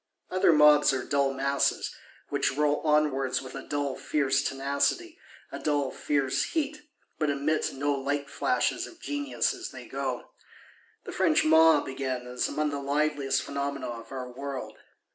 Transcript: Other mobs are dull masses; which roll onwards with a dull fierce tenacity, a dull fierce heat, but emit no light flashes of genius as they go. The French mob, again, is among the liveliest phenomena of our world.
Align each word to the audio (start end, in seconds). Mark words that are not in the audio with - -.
Other 0.31 0.51
mobs 0.51 0.93
are 0.93 1.03
dull 1.05 1.31
masses; 1.31 1.93
which 2.29 2.57
roll 2.57 2.77
onwards 2.79 3.39
with 3.39 3.53
a 3.53 3.61
dull 3.61 3.95
fierce 3.95 4.41
tenacity, 4.41 5.19
a 5.51 5.59
dull 5.59 5.91
fierce 5.91 6.53
heat, 6.53 6.81
but 7.19 7.29
emit 7.29 7.71
no 7.73 7.93
light 7.93 8.27
flashes 8.27 8.87
of 8.87 8.99
genius 8.99 9.53
as 9.53 9.69
they 9.69 9.85
go. 9.87 10.31
The 11.03 11.11
French 11.11 11.45
mob, 11.45 11.87
again, 11.87 12.25
is 12.25 12.47
among 12.47 12.71
the 12.71 12.79
liveliest 12.81 13.43
phenomena 13.43 13.89
of 13.89 14.11
our 14.11 14.31
world. 14.31 14.75